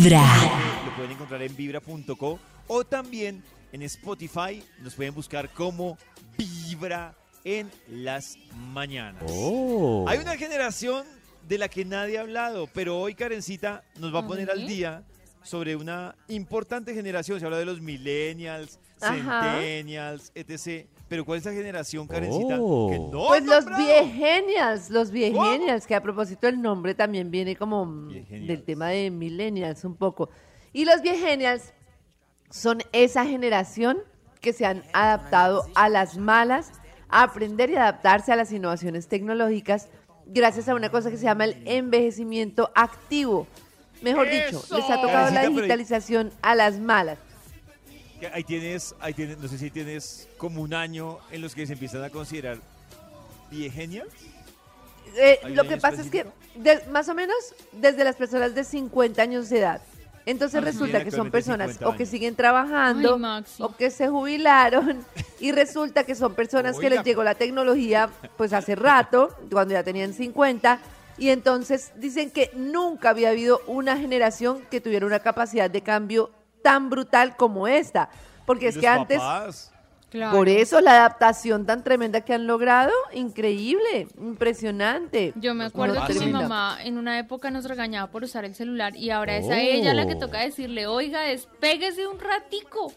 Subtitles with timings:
[0.00, 0.24] Vibra.
[0.86, 4.62] Lo pueden encontrar en vibra.co o también en Spotify.
[4.78, 5.98] Nos pueden buscar como
[6.38, 8.38] Vibra en las
[8.72, 9.22] mañanas.
[9.26, 10.06] Oh.
[10.08, 11.04] Hay una generación
[11.46, 15.04] de la que nadie ha hablado, pero hoy Karencita nos va a poner al día
[15.42, 17.40] sobre una importante generación.
[17.40, 19.54] Se habla de los millennials, Ajá.
[19.54, 20.86] centennials, etc.
[21.08, 22.58] Pero ¿cuál es la generación, Karencita?
[22.60, 22.88] Oh.
[22.90, 27.86] Que no Pues los viegenials, los viegenials, que a propósito el nombre también viene como
[27.86, 28.48] Viegenials.
[28.48, 30.30] del tema de millennials un poco.
[30.72, 31.72] Y los viegenials
[32.50, 33.98] son esa generación
[34.40, 36.72] que se han adaptado a las malas,
[37.08, 39.88] a aprender y adaptarse a las innovaciones tecnológicas
[40.26, 43.46] gracias a una cosa que se llama el envejecimiento activo.
[44.02, 47.18] Mejor dicho, les ha tocado la pero- digitalización a las malas.
[48.18, 51.66] Que Ahí tienes, ahí tienes, no sé si tienes como un año en los que
[51.66, 52.58] se empiezan a considerar
[53.50, 54.12] viegenials.
[55.16, 57.34] Eh, ¿Hay un lo año que pasa es que de- más o menos
[57.72, 59.80] desde las personas de 50 años de edad.
[60.26, 60.66] Entonces Ajá.
[60.66, 62.08] resulta que son actualmente personas 50 o que años.
[62.10, 63.62] siguen trabajando Ay, Maxi.
[63.62, 65.04] o que se jubilaron
[65.40, 66.96] y resulta que son personas que Oiga.
[66.96, 70.78] les llegó la tecnología pues hace rato, cuando ya tenían 50
[71.20, 76.30] y entonces dicen que nunca había habido una generación que tuviera una capacidad de cambio
[76.62, 78.08] tan brutal como esta,
[78.46, 79.70] porque es que antes papás.
[80.10, 80.36] Claro.
[80.36, 85.32] por eso la adaptación tan tremenda que han logrado, increíble, impresionante.
[85.36, 88.96] Yo me acuerdo que mi mamá en una época nos regañaba por usar el celular
[88.96, 90.18] y ahora es a ella la que Oh.
[90.18, 92.92] toca decirle, oiga, despéguese un ratico.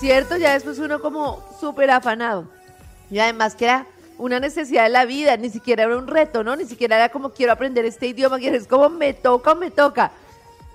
[0.00, 2.46] Cierto, ya después uno como súper afanado.
[3.10, 3.86] Y además que era
[4.22, 6.54] una necesidad de la vida, ni siquiera era un reto, ¿no?
[6.54, 9.72] Ni siquiera era como quiero aprender este idioma, que es como me toca o me
[9.72, 10.12] toca.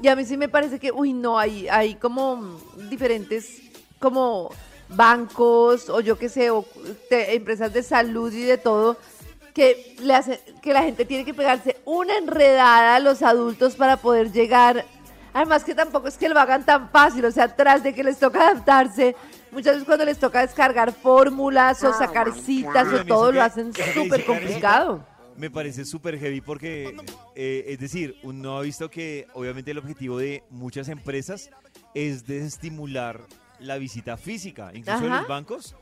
[0.02, 3.62] Y a mí sí me parece que, uy, no, hay, hay como diferentes,
[4.00, 4.52] como
[4.89, 6.66] bancos o yo qué sé, o
[7.09, 8.98] empresas de salud y de todo,
[9.54, 13.95] que, le hace, que la gente tiene que pegarse una enredada a los adultos para
[13.95, 14.84] poder llegar.
[15.38, 18.17] Además que tampoco es que lo hagan tan fácil, o sea, tras de que les
[18.17, 19.16] toca adaptarse,
[19.52, 24.26] muchas veces cuando les toca descargar fórmulas o sacar citas o todo lo hacen súper
[24.26, 25.05] complicado.
[25.36, 26.97] Me parece súper heavy porque,
[27.36, 31.52] eh, es decir, uno ha visto que obviamente el objetivo de muchas empresas
[31.93, 33.21] es desestimular
[33.59, 35.76] la visita física, incluso en los bancos.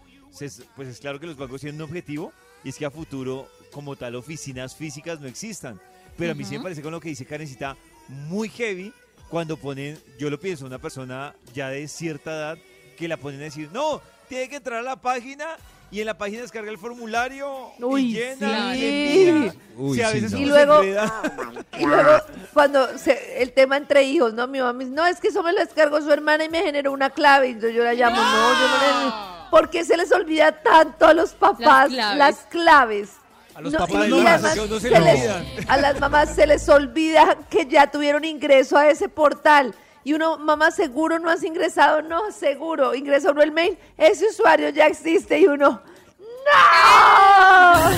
[0.76, 2.34] pues es claro que los bancos tienen un objetivo
[2.66, 5.80] y es que a futuro, como tal, oficinas físicas no existan.
[6.18, 7.78] Pero a mí sí me parece con lo que dice Karencita
[8.10, 8.92] muy heavy
[9.30, 12.58] cuando ponen, yo lo pienso, una persona ya de cierta edad
[12.98, 15.46] que la ponen a decir, no, tiene que entrar a la página
[15.92, 18.80] y en la página descarga el formulario Uy, y llena sí.
[18.80, 19.54] y envía.
[19.78, 20.38] Uy, Sí, a sí, veces no.
[20.38, 20.82] uno Y luego-.
[21.80, 22.12] Y luego,
[22.54, 24.48] cuando se- el tema entre hijos, ¿no?
[24.48, 26.62] Mi mamá me dice, no, es que eso me lo descargó su hermana y me
[26.64, 27.48] generó una clave.
[27.50, 28.78] Y entonces yo la llamo, no, yo no
[29.10, 29.36] le...
[29.52, 33.10] ¿Por qué se les olvida tanto a los papás Las las claves.
[33.56, 35.30] A los No, papás no, además no se se les
[35.70, 39.74] a las mamás se les olvida que ya tuvieron ingreso a ese portal.
[40.04, 42.02] Y uno, mamá, seguro no has ingresado.
[42.02, 42.94] No, seguro.
[42.94, 43.78] Ingresa uno el mail.
[43.98, 45.40] Ese usuario ya existe.
[45.40, 45.82] Y uno,
[46.20, 47.92] ¡No!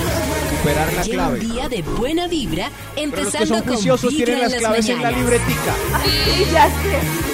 [0.58, 1.52] Superar la Lleva un clave.
[1.52, 4.60] día de buena vibra, Pero los que empezando son con juiciosos tienen en las las
[4.60, 5.24] claves en la mañanas.
[5.30, 5.74] libretica.
[6.38, 7.27] Y ya sé.